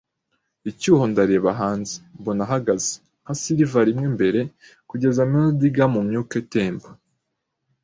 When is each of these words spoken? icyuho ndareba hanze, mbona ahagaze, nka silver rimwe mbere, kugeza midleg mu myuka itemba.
icyuho 0.71 1.03
ndareba 1.11 1.49
hanze, 1.59 1.93
mbona 2.19 2.41
ahagaze, 2.47 2.91
nka 3.21 3.33
silver 3.41 3.83
rimwe 3.87 4.07
mbere, 4.15 4.39
kugeza 4.89 5.21
midleg 5.31 5.77
mu 5.93 6.01
myuka 6.07 6.33
itemba. 6.43 6.87